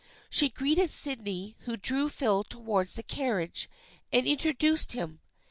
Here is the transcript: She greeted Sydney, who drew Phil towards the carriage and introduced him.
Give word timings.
She 0.31 0.49
greeted 0.49 0.89
Sydney, 0.89 1.55
who 1.59 1.77
drew 1.77 2.09
Phil 2.09 2.43
towards 2.43 2.95
the 2.95 3.03
carriage 3.03 3.69
and 4.11 4.25
introduced 4.25 4.93
him. 4.93 5.19